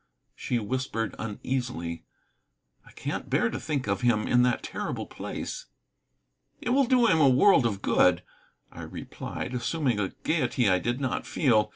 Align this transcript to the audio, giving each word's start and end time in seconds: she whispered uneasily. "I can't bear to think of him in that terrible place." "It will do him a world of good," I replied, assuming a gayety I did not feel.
she 0.33 0.57
whispered 0.57 1.13
uneasily. 1.19 2.05
"I 2.87 2.91
can't 2.93 3.29
bear 3.29 3.51
to 3.51 3.59
think 3.59 3.85
of 3.85 4.01
him 4.01 4.25
in 4.27 4.41
that 4.41 4.63
terrible 4.63 5.05
place." 5.05 5.67
"It 6.59 6.71
will 6.71 6.85
do 6.87 7.05
him 7.05 7.21
a 7.21 7.29
world 7.29 7.67
of 7.67 7.83
good," 7.83 8.23
I 8.71 8.81
replied, 8.81 9.53
assuming 9.53 9.99
a 9.99 10.13
gayety 10.23 10.67
I 10.67 10.79
did 10.79 10.99
not 10.99 11.27
feel. 11.27 11.69